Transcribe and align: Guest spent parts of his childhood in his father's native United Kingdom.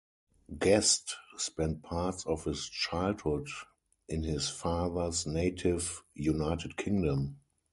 Guest 0.57 1.15
spent 1.37 1.83
parts 1.83 2.25
of 2.25 2.45
his 2.45 2.65
childhood 2.67 3.47
in 4.09 4.23
his 4.23 4.49
father's 4.49 5.27
native 5.27 6.01
United 6.15 6.75
Kingdom. 6.75 7.39